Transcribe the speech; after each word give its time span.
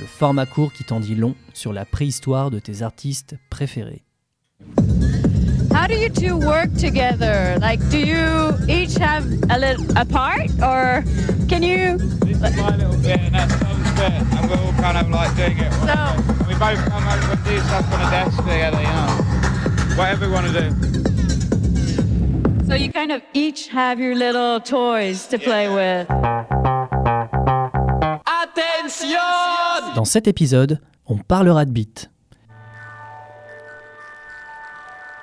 le 0.00 0.06
format 0.06 0.46
court 0.46 0.72
qui 0.72 0.84
t'en 0.84 0.98
dit 1.00 1.14
long 1.14 1.34
sur 1.52 1.72
la 1.72 1.84
préhistoire 1.84 2.50
de 2.50 2.58
tes 2.58 2.82
artistes 2.82 3.36
préférés. 3.50 4.02
How 5.72 5.86
do 5.86 5.94
you 5.94 6.08
two 6.08 6.36
work 6.36 6.72
together? 6.74 7.56
Like, 7.60 7.80
do 7.90 7.98
you 7.98 8.52
each 8.68 8.96
have 8.98 9.24
a 9.50 9.58
little 9.58 9.86
a 9.96 10.04
part, 10.04 10.50
or 10.62 11.02
can 11.48 11.62
you? 11.62 11.96
This 12.26 12.36
is 12.36 12.40
my 12.40 12.76
little 12.76 12.96
bit 13.02 13.20
and 13.20 13.34
that's 13.34 13.54
Tom's 13.60 13.90
bit, 13.94 14.12
and 14.12 14.50
we're 14.50 14.56
all 14.58 14.72
kind 14.82 14.96
of 14.98 15.08
like 15.10 15.34
doing 15.36 15.58
it. 15.58 15.72
So- 15.72 15.92
And 15.92 16.46
we 16.48 16.54
both 16.54 16.84
come 16.88 17.04
over 17.06 17.32
and 17.32 17.44
do 17.44 17.58
stuff 17.60 17.92
on 17.92 18.00
a 18.00 18.10
desk 18.10 18.36
together, 18.38 18.80
you 18.80 18.88
know. 18.88 19.96
Whatever 19.96 20.26
we 20.26 20.32
want 20.32 20.46
to 20.48 20.52
do. 20.60 20.70
So 22.66 22.74
you 22.74 22.90
kind 22.92 23.12
of 23.12 23.22
each 23.34 23.68
have 23.68 23.98
your 24.00 24.14
little 24.14 24.60
toys 24.60 25.26
to 25.28 25.38
play 25.38 25.68
with. 25.68 26.08
Dans 30.00 30.06
cet 30.06 30.28
épisode, 30.28 30.80
on 31.04 31.18
parlera 31.18 31.66
de 31.66 31.72
beat. 31.72 32.10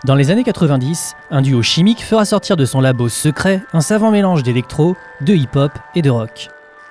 Dans 0.06 0.14
les 0.14 0.30
années 0.30 0.44
90, 0.44 1.16
un 1.32 1.42
duo 1.42 1.64
chimique 1.64 2.04
fera 2.04 2.26
sortir 2.26 2.56
de 2.58 2.64
son 2.64 2.80
labo 2.80 3.10
secret 3.10 3.64
un 3.74 3.82
savant 3.82 4.12
mélange 4.12 4.44
d'électro, 4.44 4.96
de 5.22 5.34
hip-hop 5.34 5.72
et 5.96 6.04
de 6.04 6.12
rock. 6.12 6.50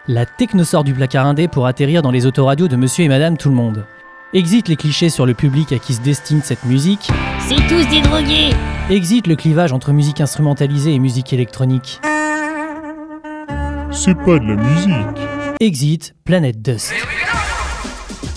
La 0.09 0.27
techno 0.27 0.65
sort 0.65 0.83
du 0.83 0.95
placard 0.95 1.27
indé 1.27 1.47
pour 1.47 1.69
atterrir 1.69 2.03
dans 2.03 2.11
les 2.11 2.27
autoradios 2.27 2.67
de 2.67 2.75
monsieur 2.75 3.05
et 3.05 3.09
madame 3.09 3.37
tout 3.37 3.51
le 3.51 3.55
monde. 3.55 3.87
Exit 4.33 4.67
les 4.67 4.75
clichés 4.75 5.09
sur 5.09 5.25
le 5.25 5.35
public 5.35 5.71
à 5.71 5.79
qui 5.79 5.95
se 5.95 6.01
destine 6.01 6.43
cette 6.43 6.65
musique, 6.65 7.09
C'est 7.39 7.69
tous 7.69 7.89
des 7.89 8.01
drogués 8.01 8.51
exit 8.91 9.29
le 9.29 9.37
clivage 9.37 9.73
entre 9.73 9.93
musique 9.93 10.21
instrumentalisée 10.21 10.93
et 10.93 10.99
musique 10.99 11.33
électronique, 11.33 12.01
C'est 13.93 14.17
pas 14.17 14.41
de 14.41 14.45
la 14.45 14.57
musique. 14.57 15.21
Exit 15.61 16.17
Planet 16.25 16.61
Dust. 16.61 16.93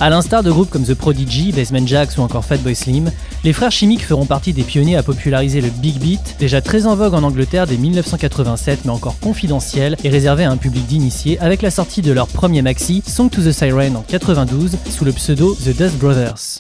À 0.02 0.09
l'instar 0.09 0.44
de 0.44 0.52
groupes 0.52 0.69
comme 0.69 0.86
The 0.86 0.94
Prodigy, 0.94 1.52
Basement 1.52 1.86
Jaxx 1.86 2.17
ou 2.17 2.22
encore 2.22 2.45
Fatboy 2.45 2.73
Slim, 2.73 3.11
les 3.44 3.52
frères 3.52 3.72
chimiques 3.72 4.05
feront 4.05 4.25
partie 4.25 4.53
des 4.53 4.64
pionniers 4.64 4.95
à 4.95 5.03
populariser 5.03 5.59
le 5.59 5.69
big 5.69 6.00
beat, 6.00 6.38
déjà 6.39 6.61
très 6.61 6.88
en 6.88 6.95
vogue 6.95 7.14
en 7.14 7.23
Angleterre 7.23 7.67
dès 7.67 7.75
1987 7.75 8.86
mais 8.86 8.92
encore 8.92 9.20
confidentiel 9.20 9.97
et 10.05 10.09
réservé 10.09 10.45
à 10.45 10.52
un 10.52 10.58
public 10.58 10.86
d'initiés 10.86 11.38
avec 11.39 11.61
la 11.61 11.70
sortie 11.70 12.02
de 12.02 12.14
leur 12.14 12.27
premier 12.27 12.61
maxi 12.61 13.03
Song 13.05 13.30
to 13.30 13.42
the 13.42 13.52
Siren 13.52 13.97
en 13.97 14.02
92 14.03 14.77
sous 14.89 15.03
le 15.03 15.11
pseudo 15.11 15.53
The 15.55 15.75
Dust 15.75 15.97
Brothers. 15.97 16.59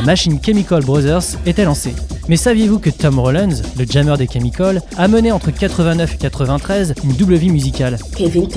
La 0.00 0.06
machine 0.06 0.40
Chemical 0.42 0.82
Brothers 0.82 1.36
était 1.44 1.64
lancée. 1.64 1.94
Mais 2.28 2.36
saviez-vous 2.36 2.78
que 2.78 2.88
Tom 2.88 3.18
Rollins, 3.18 3.60
le 3.78 3.84
jammer 3.84 4.16
des 4.16 4.26
Chemical, 4.26 4.80
a 4.96 5.08
mené 5.08 5.30
entre 5.30 5.50
89 5.50 6.14
et 6.14 6.16
93 6.16 6.94
une 7.04 7.12
double 7.12 7.34
vie 7.34 7.50
musicale? 7.50 7.98
Kevin. 8.16 8.48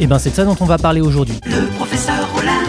Et 0.00 0.06
ben 0.06 0.18
c'est 0.18 0.30
de 0.30 0.34
ça 0.34 0.44
dont 0.44 0.56
on 0.60 0.64
va 0.64 0.78
parler 0.78 1.02
aujourd'hui. 1.02 1.38
Le 1.44 1.66
professeur 1.76 2.26
Rollin 2.34 2.67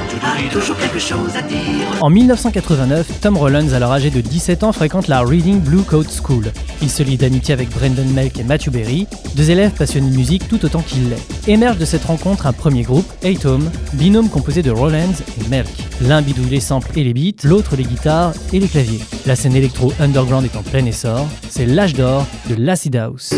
En 2.01 2.09
1989, 2.09 3.19
Tom 3.21 3.37
Rollins, 3.37 3.73
alors 3.73 3.91
âgé 3.91 4.09
de 4.09 4.21
17 4.21 4.63
ans, 4.63 4.71
fréquente 4.71 5.07
la 5.07 5.21
Reading 5.21 5.59
Blue 5.59 5.83
Coat 5.83 6.05
School. 6.23 6.51
Il 6.81 6.89
se 6.89 7.03
lie 7.03 7.17
d'amitié 7.17 7.53
avec 7.53 7.69
Brendan 7.69 8.07
Melk 8.13 8.39
et 8.39 8.43
Matthew 8.43 8.69
Berry, 8.69 9.07
deux 9.35 9.51
élèves 9.51 9.71
passionnés 9.71 10.09
de 10.09 10.15
musique 10.15 10.47
tout 10.47 10.63
autant 10.65 10.81
qu'il 10.81 11.09
l'est. 11.09 11.49
Émerge 11.49 11.77
de 11.77 11.85
cette 11.85 12.05
rencontre 12.05 12.47
un 12.47 12.53
premier 12.53 12.83
groupe, 12.83 13.11
Atom, 13.23 13.69
binôme 13.93 14.29
composé 14.29 14.61
de 14.61 14.71
Rollins 14.71 15.11
et 15.39 15.49
Melk. 15.49 15.69
L'un 16.01 16.21
bidouille 16.21 16.49
les 16.49 16.59
samples 16.59 16.97
et 16.97 17.03
les 17.03 17.13
beats, 17.13 17.47
l'autre 17.47 17.75
les 17.75 17.83
guitares 17.83 18.33
et 18.53 18.59
les 18.59 18.67
claviers. 18.67 18.99
La 19.25 19.35
scène 19.35 19.55
électro 19.55 19.91
underground 19.99 20.45
est 20.45 20.57
en 20.57 20.63
plein 20.63 20.85
essor, 20.85 21.27
c'est 21.49 21.65
l'âge 21.65 21.93
d'or 21.93 22.25
de 22.49 22.55
l'acid 22.55 22.95
house. 22.95 23.33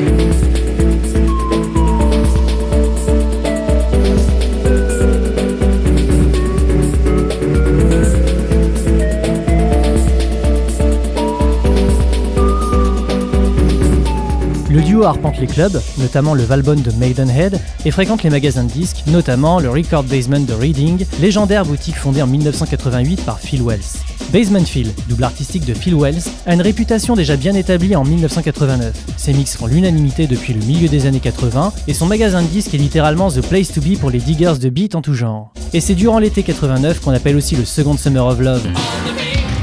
Arpente 15.12 15.40
les 15.40 15.48
clubs, 15.48 15.82
notamment 15.98 16.34
le 16.34 16.44
Valbonne 16.44 16.82
de 16.82 16.92
Maidenhead, 16.94 17.60
et 17.86 17.92
fréquente 17.92 18.24
les 18.24 18.30
magasins 18.30 18.64
de 18.64 18.72
disques, 18.72 19.04
notamment 19.08 19.60
le 19.60 19.70
Record 19.70 20.04
Basement 20.04 20.40
de 20.40 20.54
Reading, 20.54 21.06
légendaire 21.20 21.66
boutique 21.66 21.98
fondée 21.98 22.22
en 22.22 22.28
1988 22.28 23.24
par 23.26 23.40
Phil 23.40 23.62
Wells. 23.62 23.82
Basement 24.32 24.64
Phil, 24.64 24.92
double 25.10 25.26
artistique 25.26 25.66
de 25.66 25.74
Phil 25.74 25.96
Wells, 25.96 26.24
a 26.46 26.54
une 26.54 26.62
réputation 26.62 27.16
déjà 27.16 27.36
bien 27.36 27.54
établie 27.54 27.96
en 27.96 28.06
1989. 28.06 28.94
Ses 29.18 29.34
mix 29.34 29.58
font 29.58 29.68
l'unanimité 29.68 30.28
depuis 30.28 30.54
le 30.54 30.66
milieu 30.66 30.88
des 30.88 31.06
années 31.06 31.20
80, 31.20 31.74
et 31.88 31.94
son 31.94 32.06
magasin 32.06 32.42
de 32.42 32.48
disques 32.48 32.74
est 32.74 32.78
littéralement 32.78 33.30
the 33.30 33.42
place 33.42 33.72
to 33.72 33.82
be 33.82 33.98
pour 34.00 34.10
les 34.10 34.20
diggers 34.20 34.60
de 34.62 34.70
beat 34.70 34.96
en 34.96 35.02
tout 35.02 35.14
genre. 35.14 35.52
Et 35.74 35.82
c'est 35.82 35.96
durant 35.96 36.20
l'été 36.20 36.44
89 36.44 37.02
qu'on 37.02 37.12
appelle 37.12 37.36
aussi 37.36 37.56
le 37.56 37.66
Second 37.66 37.98
Summer 37.98 38.26
of 38.26 38.40
Love 38.40 38.68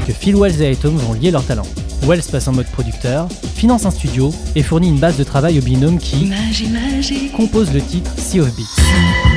que 0.09 0.15
Phil 0.15 0.35
Wells 0.35 0.61
et 0.61 0.71
Atom 0.71 0.95
vont 0.95 1.13
lier 1.13 1.29
leurs 1.29 1.45
talents. 1.45 1.67
Wells 2.03 2.23
passe 2.31 2.47
en 2.47 2.53
mode 2.53 2.67
producteur, 2.67 3.27
finance 3.55 3.85
un 3.85 3.91
studio 3.91 4.33
et 4.55 4.63
fournit 4.63 4.89
une 4.89 4.99
base 4.99 5.17
de 5.17 5.23
travail 5.23 5.59
au 5.59 5.61
binôme 5.61 5.97
qui 5.97 6.31
compose 7.35 7.73
le 7.73 7.81
titre 7.81 8.11
Sea 8.17 8.41
of 8.41 8.55
Beats. 8.55 9.28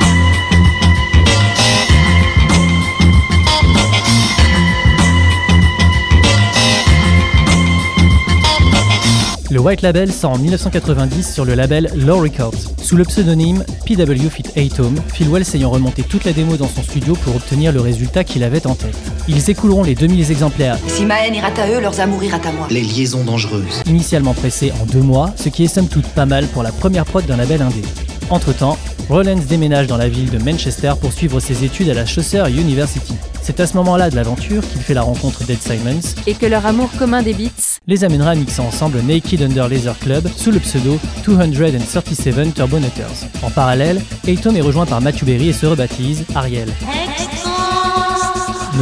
Le 9.52 9.60
White 9.60 9.82
Label 9.82 10.10
sort 10.10 10.30
en 10.30 10.38
1990 10.38 11.30
sur 11.30 11.44
le 11.44 11.54
label 11.54 11.90
Low 11.94 12.20
Records. 12.22 12.54
Sous 12.82 12.96
le 12.96 13.04
pseudonyme 13.04 13.62
PW 13.84 14.30
Fit 14.30 14.44
Atom, 14.56 14.98
Phil 15.12 15.28
Wells 15.28 15.44
ayant 15.54 15.68
remonté 15.68 16.02
toute 16.04 16.24
la 16.24 16.32
démo 16.32 16.56
dans 16.56 16.68
son 16.68 16.82
studio 16.82 17.14
pour 17.16 17.36
obtenir 17.36 17.70
le 17.70 17.82
résultat 17.82 18.24
qu'il 18.24 18.44
avait 18.44 18.66
en 18.66 18.74
tête. 18.74 18.96
Ils 19.28 19.50
écouleront 19.50 19.82
les 19.82 19.94
2000 19.94 20.30
exemplaires 20.30 20.78
Si 20.88 21.04
ma 21.04 21.26
haine 21.26 21.34
ira 21.34 21.48
à 21.48 21.68
eux, 21.70 21.82
leurs 21.82 22.00
amours 22.00 22.24
ira 22.24 22.38
à 22.42 22.50
moi. 22.50 22.66
Les 22.70 22.80
liaisons 22.80 23.24
dangereuses. 23.24 23.82
initialement 23.84 24.32
pressés 24.32 24.72
en 24.80 24.86
deux 24.86 25.02
mois, 25.02 25.34
ce 25.36 25.50
qui 25.50 25.64
est 25.64 25.68
somme 25.68 25.88
toute 25.88 26.06
pas 26.06 26.24
mal 26.24 26.46
pour 26.46 26.62
la 26.62 26.72
première 26.72 27.04
prod 27.04 27.26
d'un 27.26 27.36
label 27.36 27.60
indé. 27.60 27.82
Entre-temps, 28.30 28.78
Rollins 29.08 29.36
déménage 29.36 29.86
dans 29.86 29.96
la 29.96 30.08
ville 30.08 30.30
de 30.30 30.38
Manchester 30.38 30.92
pour 31.00 31.12
suivre 31.12 31.40
ses 31.40 31.64
études 31.64 31.88
à 31.90 31.94
la 31.94 32.06
Chaucer 32.06 32.42
University. 32.50 33.14
C'est 33.42 33.60
à 33.60 33.66
ce 33.66 33.74
moment-là 33.76 34.08
de 34.10 34.16
l'aventure 34.16 34.62
qu'il 34.66 34.80
fait 34.80 34.94
la 34.94 35.02
rencontre 35.02 35.44
d'Ed 35.44 35.58
Simons, 35.60 36.14
Et 36.26 36.34
que 36.34 36.46
leur 36.46 36.64
amour 36.64 36.88
commun 36.98 37.22
des 37.22 37.34
beats. 37.34 37.78
les 37.86 38.04
amènera 38.04 38.30
à 38.30 38.34
mixer 38.34 38.60
ensemble 38.60 39.00
Naked 39.02 39.42
Under 39.42 39.68
Laser 39.68 39.98
Club 39.98 40.28
sous 40.36 40.50
le 40.52 40.60
pseudo 40.60 40.98
237 41.26 42.54
Turbonauters. 42.54 43.26
En 43.42 43.50
parallèle, 43.50 44.00
Atom 44.28 44.56
est 44.56 44.60
rejoint 44.60 44.86
par 44.86 45.00
Matthew 45.00 45.24
Berry 45.24 45.48
et 45.48 45.52
se 45.52 45.66
rebaptise 45.66 46.24
Ariel. 46.34 46.68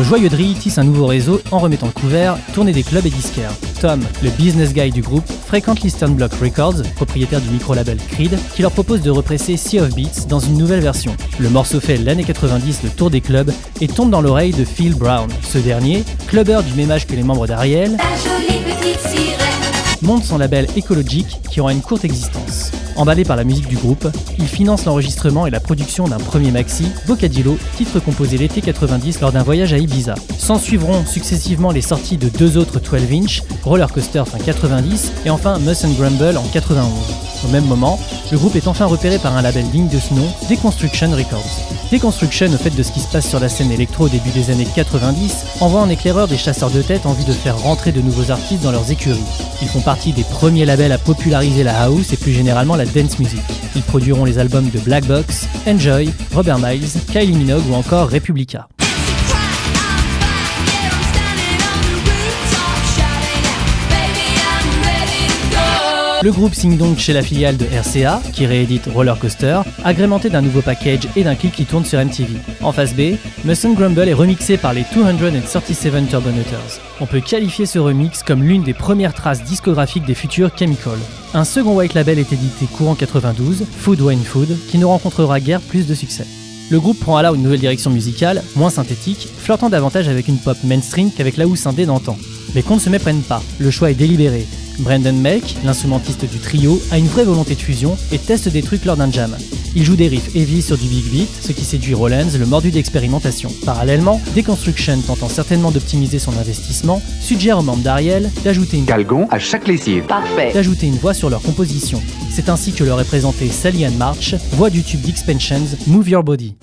Nos 0.00 0.06
joyeux 0.06 0.30
drilles 0.30 0.54
tissent 0.54 0.78
un 0.78 0.84
nouveau 0.84 1.04
réseau 1.04 1.42
en 1.50 1.58
remettant 1.58 1.84
le 1.84 1.92
couvert, 1.92 2.38
tournée 2.54 2.72
des 2.72 2.82
clubs 2.82 3.04
et 3.04 3.10
disquaires. 3.10 3.52
Tom, 3.82 4.00
le 4.22 4.30
business 4.30 4.72
guy 4.72 4.90
du 4.90 5.02
groupe, 5.02 5.30
fréquente 5.46 5.82
l'Eastern 5.82 6.14
Block 6.14 6.32
Records, 6.40 6.82
propriétaire 6.96 7.42
du 7.42 7.50
micro-label 7.50 7.98
Creed, 8.08 8.38
qui 8.54 8.62
leur 8.62 8.72
propose 8.72 9.02
de 9.02 9.10
represser 9.10 9.58
Sea 9.58 9.80
of 9.80 9.94
Beats 9.94 10.26
dans 10.26 10.40
une 10.40 10.56
nouvelle 10.56 10.80
version. 10.80 11.14
Le 11.38 11.50
morceau 11.50 11.80
fait 11.80 11.98
l'année 11.98 12.24
90 12.24 12.82
le 12.82 12.88
tour 12.88 13.10
des 13.10 13.20
clubs 13.20 13.52
et 13.82 13.88
tombe 13.88 14.08
dans 14.08 14.22
l'oreille 14.22 14.52
de 14.52 14.64
Phil 14.64 14.94
Brown. 14.94 15.28
Ce 15.42 15.58
dernier, 15.58 16.02
clubbeur 16.28 16.62
du 16.62 16.72
même 16.72 16.90
âge 16.90 17.06
que 17.06 17.14
les 17.14 17.22
membres 17.22 17.46
d'Ariel, 17.46 17.98
monte 20.00 20.24
son 20.24 20.38
label 20.38 20.66
écologique 20.76 21.40
qui 21.50 21.60
aura 21.60 21.74
une 21.74 21.82
courte 21.82 22.06
existence. 22.06 22.69
Emballé 23.00 23.24
par 23.24 23.36
la 23.36 23.44
musique 23.44 23.66
du 23.66 23.78
groupe, 23.78 24.06
il 24.36 24.46
finance 24.46 24.84
l'enregistrement 24.84 25.46
et 25.46 25.50
la 25.50 25.58
production 25.58 26.06
d'un 26.06 26.18
premier 26.18 26.50
maxi, 26.50 26.84
Bocadillo, 27.06 27.56
titre 27.78 27.98
composé 27.98 28.36
l'été 28.36 28.60
90 28.60 29.22
lors 29.22 29.32
d'un 29.32 29.42
voyage 29.42 29.72
à 29.72 29.78
Ibiza. 29.78 30.16
S'en 30.36 30.58
suivront 30.58 31.06
successivement 31.06 31.70
les 31.70 31.80
sorties 31.80 32.18
de 32.18 32.28
deux 32.28 32.58
autres 32.58 32.78
12 32.78 33.12
inch, 33.12 33.42
Roller 33.64 33.90
Coaster 33.90 34.24
fin 34.26 34.36
90 34.36 35.12
et 35.24 35.30
enfin 35.30 35.58
Muss 35.60 35.86
Grumble 35.96 36.36
en 36.36 36.44
91. 36.52 36.86
Au 37.46 37.48
même 37.48 37.64
moment, 37.64 37.98
le 38.30 38.38
groupe 38.38 38.54
est 38.54 38.68
enfin 38.68 38.86
repéré 38.86 39.18
par 39.18 39.36
un 39.36 39.42
label 39.42 39.68
digne 39.70 39.88
de 39.88 39.98
ce 39.98 40.14
nom, 40.14 40.26
Deconstruction 40.48 41.10
Records. 41.10 41.42
Deconstruction, 41.90 42.46
au 42.46 42.56
fait 42.56 42.70
de 42.70 42.82
ce 42.82 42.92
qui 42.92 43.00
se 43.00 43.08
passe 43.08 43.28
sur 43.28 43.40
la 43.40 43.48
scène 43.48 43.72
électro 43.72 44.04
au 44.04 44.08
début 44.08 44.30
des 44.30 44.50
années 44.50 44.66
90, 44.74 45.46
envoie 45.60 45.80
en 45.80 45.88
éclaireur 45.88 46.28
des 46.28 46.36
chasseurs 46.36 46.70
de 46.70 46.82
tête 46.82 47.06
en 47.06 47.12
vue 47.12 47.24
de 47.24 47.32
faire 47.32 47.58
rentrer 47.58 47.90
de 47.90 48.00
nouveaux 48.00 48.30
artistes 48.30 48.62
dans 48.62 48.70
leurs 48.70 48.90
écuries. 48.92 49.18
Ils 49.62 49.68
font 49.68 49.80
partie 49.80 50.12
des 50.12 50.24
premiers 50.24 50.64
labels 50.64 50.92
à 50.92 50.98
populariser 50.98 51.64
la 51.64 51.82
house 51.82 52.12
et 52.12 52.16
plus 52.16 52.32
généralement 52.32 52.76
la 52.76 52.86
dance 52.86 53.18
music. 53.18 53.42
Ils 53.74 53.82
produiront 53.82 54.24
les 54.24 54.38
albums 54.38 54.70
de 54.70 54.78
Black 54.78 55.06
Box, 55.06 55.48
Enjoy, 55.66 56.10
Robert 56.32 56.58
Miles, 56.58 57.00
Kylie 57.12 57.32
Minogue 57.32 57.68
ou 57.68 57.74
encore 57.74 58.10
Republica. 58.10 58.68
Le 66.22 66.32
groupe 66.32 66.54
signe 66.54 66.76
donc 66.76 66.98
chez 66.98 67.14
la 67.14 67.22
filiale 67.22 67.56
de 67.56 67.64
RCA, 67.64 68.20
qui 68.34 68.44
réédite 68.44 68.90
Roller 68.92 69.18
Coaster, 69.18 69.60
agrémenté 69.84 70.28
d'un 70.28 70.42
nouveau 70.42 70.60
package 70.60 71.08
et 71.16 71.24
d'un 71.24 71.34
clip 71.34 71.52
qui 71.52 71.64
tourne 71.64 71.86
sur 71.86 71.98
MTV. 71.98 72.34
En 72.60 72.72
face 72.72 72.92
B, 72.94 73.14
Muscle 73.46 73.72
Grumble 73.72 74.06
est 74.06 74.12
remixé 74.12 74.58
par 74.58 74.74
les 74.74 74.84
237 74.94 76.10
Turbonauters. 76.10 76.80
On 77.00 77.06
peut 77.06 77.20
qualifier 77.20 77.64
ce 77.64 77.78
remix 77.78 78.22
comme 78.22 78.42
l'une 78.42 78.62
des 78.62 78.74
premières 78.74 79.14
traces 79.14 79.42
discographiques 79.44 80.04
des 80.04 80.14
futurs 80.14 80.50
Chemical. 80.54 80.98
Un 81.32 81.44
second 81.44 81.74
white 81.74 81.94
label 81.94 82.18
est 82.18 82.32
édité 82.34 82.66
courant 82.66 82.94
92, 82.94 83.64
Food 83.78 84.02
Wine 84.02 84.22
Food, 84.22 84.58
qui 84.68 84.76
ne 84.76 84.84
rencontrera 84.84 85.40
guère 85.40 85.62
plus 85.62 85.86
de 85.86 85.94
succès. 85.94 86.26
Le 86.70 86.78
groupe 86.78 87.00
prend 87.00 87.16
alors 87.16 87.34
une 87.34 87.42
nouvelle 87.42 87.60
direction 87.60 87.90
musicale, 87.90 88.42
moins 88.56 88.70
synthétique, 88.70 89.26
flirtant 89.38 89.70
davantage 89.70 90.08
avec 90.08 90.28
une 90.28 90.38
pop 90.38 90.58
mainstream 90.64 91.10
qu'avec 91.10 91.38
la 91.38 91.46
housse 91.46 91.66
indé 91.66 91.86
d'antan. 91.86 92.18
Les 92.54 92.62
comptes 92.62 92.82
se 92.82 92.90
méprennent 92.90 93.22
pas, 93.22 93.42
le 93.58 93.70
choix 93.70 93.90
est 93.90 93.94
délibéré, 93.94 94.46
Brandon 94.80 95.12
Melk, 95.12 95.56
l'instrumentiste 95.64 96.24
du 96.24 96.38
trio, 96.38 96.80
a 96.90 96.98
une 96.98 97.06
vraie 97.06 97.24
volonté 97.24 97.54
de 97.54 97.60
fusion 97.60 97.96
et 98.12 98.18
teste 98.18 98.48
des 98.48 98.62
trucs 98.62 98.84
lors 98.84 98.96
d'un 98.96 99.10
jam. 99.10 99.36
Il 99.76 99.84
joue 99.84 99.94
des 99.94 100.08
riffs 100.08 100.34
heavy 100.34 100.62
sur 100.62 100.76
du 100.76 100.88
big 100.88 101.04
beat, 101.10 101.28
ce 101.40 101.52
qui 101.52 101.64
séduit 101.64 101.94
Rollins, 101.94 102.36
le 102.36 102.46
mordu 102.46 102.70
d'expérimentation. 102.70 103.50
Parallèlement, 103.64 104.20
Deconstruction, 104.34 105.00
tentant 105.06 105.28
certainement 105.28 105.70
d'optimiser 105.70 106.18
son 106.18 106.36
investissement, 106.36 107.00
suggère 107.20 107.58
aux 107.58 107.62
membres 107.62 107.82
d'Ariel 107.82 108.30
d'ajouter 108.42 108.78
une 108.78 108.86
Calgon 108.86 109.28
à 109.30 109.38
chaque 109.38 109.68
lessive. 109.68 110.04
Parfait. 110.04 110.52
d'ajouter 110.52 110.86
une 110.86 110.96
voix 110.96 111.14
sur 111.14 111.30
leur 111.30 111.42
composition. 111.42 112.02
C'est 112.30 112.48
ainsi 112.48 112.72
que 112.72 112.84
leur 112.84 113.00
est 113.00 113.04
présentée 113.04 113.48
Sally 113.48 113.84
Ann 113.84 113.96
March, 113.96 114.34
voix 114.52 114.70
du 114.70 114.82
tube 114.82 115.02
d'Expansions 115.02 115.76
Move 115.86 116.08
Your 116.08 116.24
Body. 116.24 116.54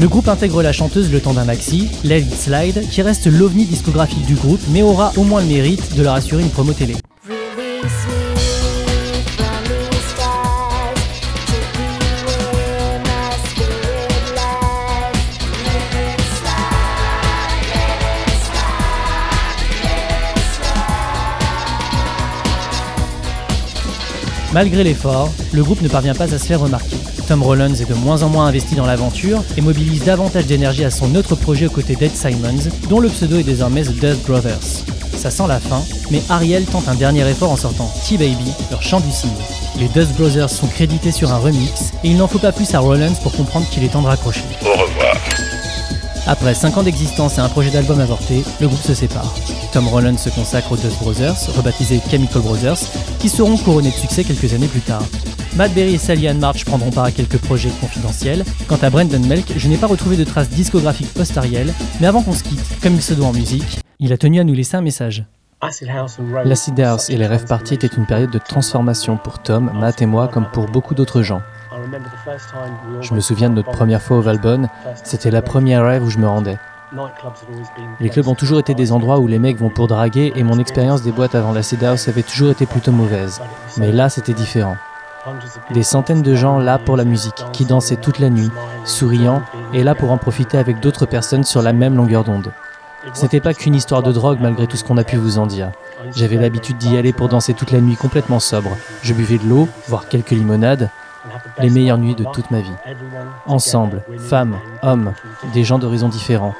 Le 0.00 0.06
groupe 0.06 0.28
intègre 0.28 0.62
la 0.62 0.72
chanteuse 0.72 1.10
le 1.10 1.20
temps 1.20 1.34
d'un 1.34 1.44
maxi, 1.44 1.88
Let 2.04 2.22
Slide, 2.22 2.88
qui 2.88 3.02
reste 3.02 3.26
l'ovni 3.26 3.64
discographique 3.64 4.24
du 4.26 4.36
groupe, 4.36 4.60
mais 4.70 4.80
aura 4.80 5.12
au 5.16 5.24
moins 5.24 5.40
le 5.40 5.48
mérite 5.48 5.96
de 5.96 6.02
leur 6.04 6.14
assurer 6.14 6.42
une 6.42 6.50
promo 6.50 6.72
télé. 6.72 6.94
Malgré 24.52 24.84
l'effort, 24.84 25.32
le 25.52 25.64
groupe 25.64 25.82
ne 25.82 25.88
parvient 25.88 26.14
pas 26.14 26.32
à 26.32 26.38
se 26.38 26.46
faire 26.46 26.60
remarquer. 26.60 26.97
Tom 27.28 27.42
Rollins 27.42 27.74
est 27.74 27.86
de 27.86 27.92
moins 27.92 28.22
en 28.22 28.30
moins 28.30 28.46
investi 28.46 28.74
dans 28.74 28.86
l'aventure 28.86 29.44
et 29.58 29.60
mobilise 29.60 30.02
davantage 30.02 30.46
d'énergie 30.46 30.84
à 30.84 30.90
son 30.90 31.14
autre 31.14 31.34
projet 31.34 31.66
aux 31.66 31.70
côtés 31.70 31.94
d'Ed 31.94 32.16
Simons, 32.16 32.70
dont 32.88 33.00
le 33.00 33.10
pseudo 33.10 33.36
est 33.36 33.42
désormais 33.42 33.82
The 33.82 33.92
Dust 33.92 34.26
Brothers. 34.26 34.84
Ça 35.14 35.30
sent 35.30 35.42
la 35.46 35.60
fin, 35.60 35.82
mais 36.10 36.22
Ariel 36.30 36.64
tente 36.64 36.88
un 36.88 36.94
dernier 36.94 37.28
effort 37.28 37.52
en 37.52 37.56
sortant 37.56 37.92
T-Baby, 38.08 38.50
leur 38.70 38.82
chant 38.82 39.00
du 39.00 39.10
cygne. 39.10 39.28
Les 39.78 39.88
Dust 39.88 40.14
Brothers 40.16 40.48
sont 40.48 40.68
crédités 40.68 41.12
sur 41.12 41.30
un 41.30 41.36
remix 41.36 41.92
et 42.02 42.08
il 42.08 42.16
n'en 42.16 42.28
faut 42.28 42.38
pas 42.38 42.50
plus 42.50 42.72
à 42.74 42.78
Rollins 42.78 43.12
pour 43.22 43.32
comprendre 43.32 43.68
qu'il 43.68 43.84
est 43.84 43.88
temps 43.88 44.00
de 44.00 44.06
raccrocher. 44.06 44.44
Au 44.62 44.70
revoir. 44.70 45.14
Après 46.26 46.54
5 46.54 46.78
ans 46.78 46.82
d'existence 46.82 47.36
et 47.36 47.42
un 47.42 47.50
projet 47.50 47.70
d'album 47.70 48.00
avorté, 48.00 48.42
le 48.58 48.68
groupe 48.68 48.82
se 48.82 48.94
sépare. 48.94 49.34
Tom 49.74 49.86
Rollins 49.88 50.16
se 50.16 50.30
consacre 50.30 50.72
aux 50.72 50.76
Dust 50.76 50.98
Brothers, 51.02 51.36
rebaptisés 51.54 52.00
Chemical 52.10 52.40
Brothers, 52.40 52.78
qui 53.18 53.28
seront 53.28 53.58
couronnés 53.58 53.90
de 53.90 53.96
succès 53.96 54.24
quelques 54.24 54.54
années 54.54 54.66
plus 54.66 54.80
tard. 54.80 55.02
Matt 55.58 55.74
Berry 55.74 55.94
et 55.94 55.98
Sally 55.98 56.28
Ann 56.28 56.38
March 56.38 56.64
prendront 56.64 56.92
part 56.92 57.06
à 57.06 57.10
quelques 57.10 57.38
projets 57.38 57.72
confidentiels. 57.80 58.44
Quant 58.68 58.78
à 58.80 58.90
Brendan 58.90 59.26
Melk, 59.26 59.54
je 59.56 59.66
n'ai 59.66 59.76
pas 59.76 59.88
retrouvé 59.88 60.16
de 60.16 60.22
traces 60.22 60.50
discographiques 60.50 61.12
post-Ariel, 61.12 61.74
mais 62.00 62.06
avant 62.06 62.22
qu'on 62.22 62.32
se 62.32 62.44
quitte, 62.44 62.80
comme 62.80 62.94
il 62.94 63.02
se 63.02 63.12
doit 63.12 63.26
en 63.26 63.32
musique, 63.32 63.80
il 63.98 64.12
a 64.12 64.16
tenu 64.16 64.38
à 64.38 64.44
nous 64.44 64.54
laisser 64.54 64.76
un 64.76 64.82
message. 64.82 65.24
L'acid 66.44 66.78
house 66.78 67.10
et 67.10 67.16
les 67.16 67.26
rêves 67.26 67.46
parties 67.46 67.74
étaient 67.74 67.88
une 67.88 68.06
période 68.06 68.30
de 68.30 68.38
transformation 68.38 69.16
pour 69.16 69.40
Tom, 69.40 69.72
Matt 69.74 70.00
et 70.00 70.06
moi, 70.06 70.28
comme 70.28 70.46
pour 70.52 70.66
beaucoup 70.66 70.94
d'autres 70.94 71.22
gens. 71.22 71.42
Je 73.00 73.12
me 73.12 73.20
souviens 73.20 73.50
de 73.50 73.56
notre 73.56 73.72
première 73.72 74.00
fois 74.00 74.18
au 74.18 74.22
Valbonne, 74.22 74.68
c'était 75.02 75.32
la 75.32 75.42
première 75.42 75.84
rêve 75.84 76.04
où 76.04 76.10
je 76.10 76.18
me 76.18 76.28
rendais. 76.28 76.58
Les 77.98 78.10
clubs 78.10 78.28
ont 78.28 78.36
toujours 78.36 78.60
été 78.60 78.74
des 78.74 78.92
endroits 78.92 79.18
où 79.18 79.26
les 79.26 79.40
mecs 79.40 79.58
vont 79.58 79.70
pour 79.70 79.88
draguer 79.88 80.32
et 80.36 80.44
mon 80.44 80.60
expérience 80.60 81.02
des 81.02 81.10
boîtes 81.10 81.34
avant 81.34 81.52
l'acid 81.52 81.82
house 81.82 82.06
avait 82.06 82.22
toujours 82.22 82.50
été 82.52 82.64
plutôt 82.64 82.92
mauvaise. 82.92 83.40
Mais 83.76 83.90
là, 83.90 84.08
c'était 84.08 84.34
différent. 84.34 84.76
Des 85.70 85.82
centaines 85.82 86.22
de 86.22 86.34
gens 86.34 86.58
là 86.58 86.78
pour 86.78 86.96
la 86.96 87.04
musique, 87.04 87.44
qui 87.52 87.64
dansaient 87.64 87.96
toute 87.96 88.18
la 88.18 88.30
nuit, 88.30 88.50
souriant, 88.84 89.42
et 89.72 89.82
là 89.82 89.94
pour 89.94 90.10
en 90.10 90.18
profiter 90.18 90.58
avec 90.58 90.80
d'autres 90.80 91.06
personnes 91.06 91.44
sur 91.44 91.62
la 91.62 91.72
même 91.72 91.96
longueur 91.96 92.24
d'onde. 92.24 92.52
C'était 93.12 93.40
pas 93.40 93.54
qu'une 93.54 93.74
histoire 93.74 94.02
de 94.02 94.12
drogue 94.12 94.38
malgré 94.40 94.66
tout 94.66 94.76
ce 94.76 94.84
qu'on 94.84 94.96
a 94.96 95.04
pu 95.04 95.16
vous 95.16 95.38
en 95.38 95.46
dire. 95.46 95.70
J'avais 96.14 96.36
l'habitude 96.36 96.78
d'y 96.78 96.96
aller 96.96 97.12
pour 97.12 97.28
danser 97.28 97.54
toute 97.54 97.70
la 97.70 97.80
nuit 97.80 97.96
complètement 97.96 98.40
sobre. 98.40 98.70
Je 99.02 99.14
buvais 99.14 99.38
de 99.38 99.48
l'eau, 99.48 99.68
voire 99.88 100.08
quelques 100.08 100.30
limonades, 100.30 100.90
les 101.58 101.70
meilleures 101.70 101.98
nuits 101.98 102.14
de 102.14 102.24
toute 102.32 102.50
ma 102.50 102.60
vie. 102.60 102.72
Ensemble, 103.46 104.02
femmes, 104.18 104.58
hommes, 104.82 105.12
des 105.52 105.64
gens 105.64 105.78
d'horizons 105.78 106.08
différents. 106.08 106.54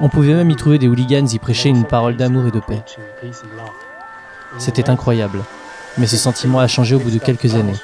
On 0.00 0.08
pouvait 0.08 0.34
même 0.34 0.50
y 0.50 0.56
trouver 0.56 0.78
des 0.78 0.88
hooligans 0.88 1.26
y 1.26 1.38
prêcher 1.38 1.68
une 1.68 1.84
parole 1.84 2.16
d'amour 2.16 2.46
et 2.46 2.50
de 2.50 2.60
paix. 2.60 2.82
C'était 4.58 4.90
incroyable, 4.90 5.40
mais 5.98 6.06
ce 6.06 6.16
sentiment 6.16 6.60
a 6.60 6.66
changé 6.66 6.94
au 6.94 6.98
bout 6.98 7.10
de 7.10 7.18
quelques 7.18 7.54
années. 7.54 7.78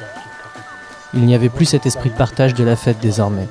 Il 1.14 1.24
n'y 1.24 1.34
avait 1.34 1.48
plus 1.48 1.64
cet 1.64 1.86
esprit 1.86 2.10
de 2.10 2.16
partage 2.16 2.54
de 2.54 2.64
la 2.64 2.76
fête 2.76 2.98
désormais. 3.00 3.48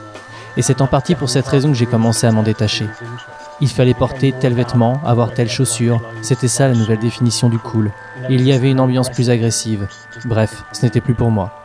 Et 0.57 0.61
c'est 0.61 0.81
en 0.81 0.87
partie 0.87 1.15
pour 1.15 1.29
cette 1.29 1.47
raison 1.47 1.69
que 1.69 1.77
j'ai 1.77 1.85
commencé 1.85 2.27
à 2.27 2.31
m'en 2.31 2.43
détacher. 2.43 2.87
Il 3.59 3.69
fallait 3.69 3.93
porter 3.93 4.33
tel 4.39 4.53
vêtement, 4.53 5.01
avoir 5.05 5.33
telle 5.33 5.49
chaussure, 5.49 6.01
c'était 6.21 6.47
ça 6.47 6.67
la 6.67 6.75
nouvelle 6.75 6.99
définition 6.99 7.49
du 7.49 7.57
cool. 7.57 7.91
il 8.29 8.41
y 8.41 8.53
avait 8.53 8.69
une 8.69 8.79
ambiance 8.79 9.09
plus 9.09 9.29
agressive. 9.29 9.87
Bref, 10.25 10.63
ce 10.73 10.85
n'était 10.85 11.01
plus 11.01 11.15
pour 11.15 11.31
moi. 11.31 11.63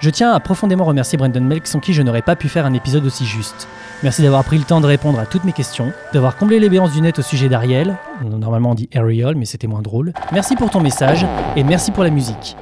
Je 0.00 0.10
tiens 0.10 0.32
à 0.32 0.40
profondément 0.40 0.84
remercier 0.84 1.16
Brendan 1.16 1.44
Melk 1.44 1.66
sans 1.66 1.80
qui 1.80 1.94
je 1.94 2.02
n'aurais 2.02 2.22
pas 2.22 2.36
pu 2.36 2.48
faire 2.48 2.66
un 2.66 2.74
épisode 2.74 3.06
aussi 3.06 3.24
juste. 3.24 3.68
Merci 4.02 4.22
d'avoir 4.22 4.44
pris 4.44 4.58
le 4.58 4.64
temps 4.64 4.80
de 4.80 4.86
répondre 4.86 5.18
à 5.18 5.26
toutes 5.26 5.44
mes 5.44 5.52
questions, 5.52 5.92
d'avoir 6.12 6.36
comblé 6.36 6.60
les 6.60 6.68
béances 6.68 6.92
du 6.92 7.00
net 7.00 7.18
au 7.18 7.22
sujet 7.22 7.48
d'Ariel. 7.48 7.96
Normalement 8.22 8.70
on 8.70 8.74
dit 8.74 8.88
Ariel, 8.94 9.36
mais 9.36 9.46
c'était 9.46 9.66
moins 9.66 9.82
drôle. 9.82 10.12
Merci 10.32 10.54
pour 10.54 10.70
ton 10.70 10.80
message 10.80 11.26
et 11.56 11.64
merci 11.64 11.90
pour 11.90 12.04
la 12.04 12.10
musique. 12.10 12.56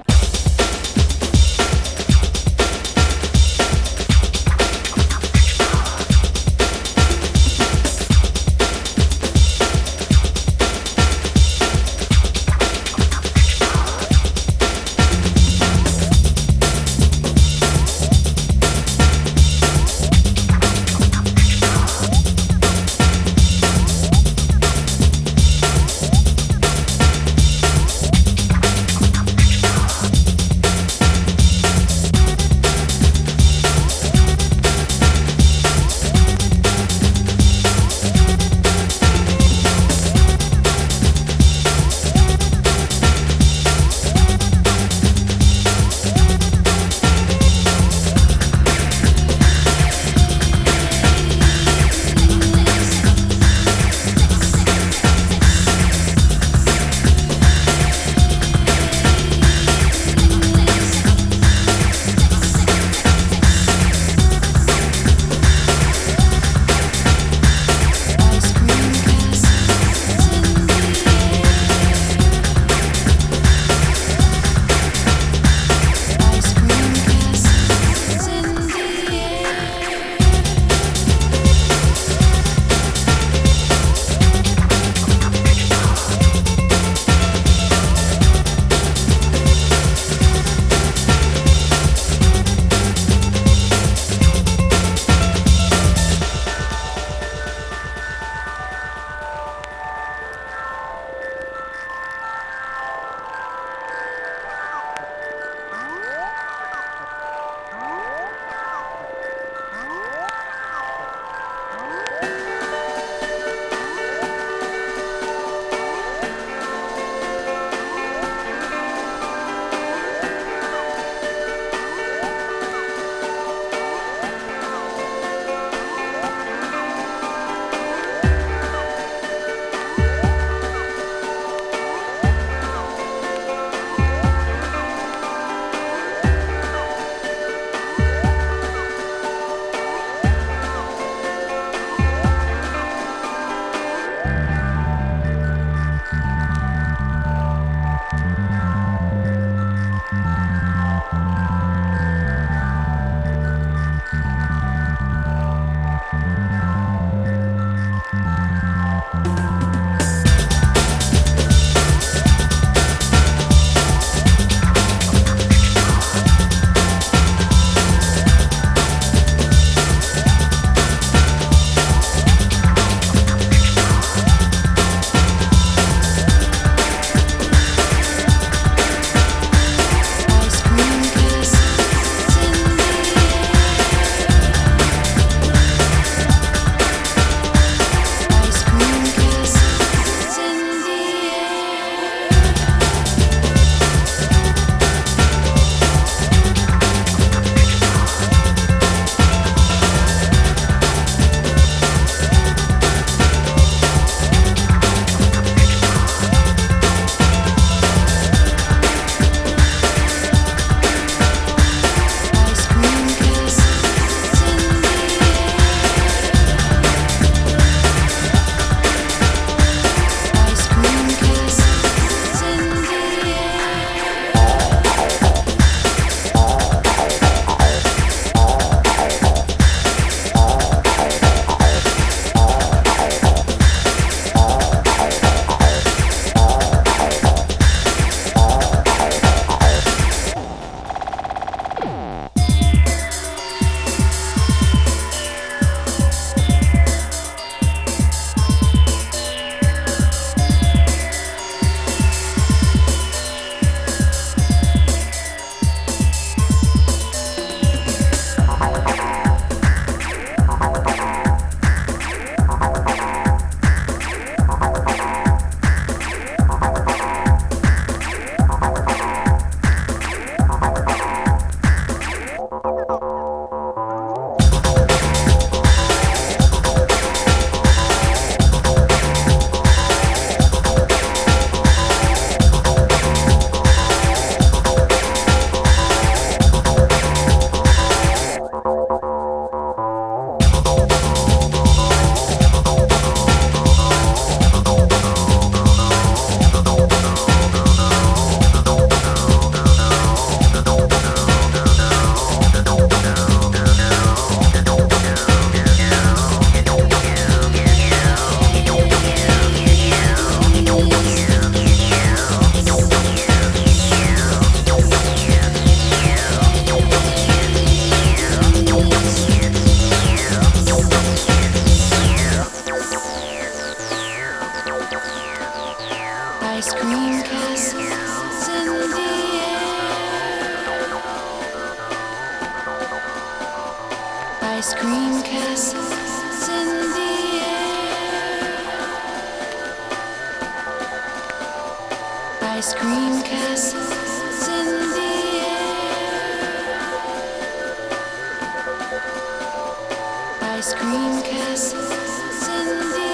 Castles 350.73 352.49
in 352.49 352.66
the 352.78 353.13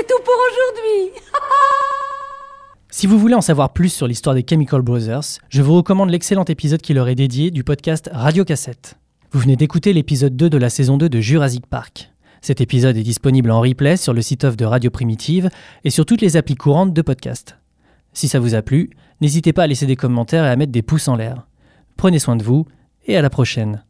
C'est 0.00 0.06
tout 0.06 0.22
pour 0.24 0.34
aujourd'hui. 0.50 1.20
Si 2.92 3.06
vous 3.06 3.20
voulez 3.20 3.34
en 3.34 3.40
savoir 3.40 3.72
plus 3.72 3.88
sur 3.88 4.08
l'histoire 4.08 4.34
des 4.34 4.44
Chemical 4.46 4.82
Brothers, 4.82 5.38
je 5.48 5.62
vous 5.62 5.74
recommande 5.74 6.10
l'excellent 6.10 6.44
épisode 6.44 6.82
qui 6.82 6.92
leur 6.92 7.08
est 7.08 7.14
dédié 7.14 7.52
du 7.52 7.62
podcast 7.62 8.10
Radio 8.12 8.44
Cassette. 8.44 8.96
Vous 9.30 9.38
venez 9.38 9.54
d'écouter 9.54 9.92
l'épisode 9.92 10.34
2 10.36 10.50
de 10.50 10.58
la 10.58 10.70
saison 10.70 10.96
2 10.98 11.08
de 11.08 11.20
Jurassic 11.20 11.66
Park. 11.66 12.10
Cet 12.42 12.60
épisode 12.60 12.96
est 12.96 13.04
disponible 13.04 13.52
en 13.52 13.60
replay 13.60 13.96
sur 13.96 14.12
le 14.12 14.22
site 14.22 14.42
off 14.42 14.56
de 14.56 14.64
Radio 14.64 14.90
Primitive 14.90 15.50
et 15.84 15.90
sur 15.90 16.04
toutes 16.04 16.20
les 16.20 16.36
applis 16.36 16.56
courantes 16.56 16.92
de 16.92 17.02
podcast. 17.02 17.56
Si 18.12 18.26
ça 18.26 18.40
vous 18.40 18.56
a 18.56 18.62
plu, 18.62 18.90
n'hésitez 19.20 19.52
pas 19.52 19.62
à 19.62 19.66
laisser 19.68 19.86
des 19.86 19.96
commentaires 19.96 20.44
et 20.44 20.50
à 20.50 20.56
mettre 20.56 20.72
des 20.72 20.82
pouces 20.82 21.08
en 21.08 21.14
l'air. 21.14 21.46
Prenez 21.96 22.18
soin 22.18 22.34
de 22.34 22.42
vous 22.42 22.66
et 23.06 23.16
à 23.16 23.22
la 23.22 23.30
prochaine. 23.30 23.84